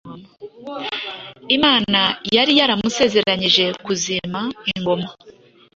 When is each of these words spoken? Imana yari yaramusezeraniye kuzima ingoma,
Imana 1.55 2.01
yari 2.35 2.51
yaramusezeraniye 2.59 3.65
kuzima 3.85 4.39
ingoma, 4.71 5.09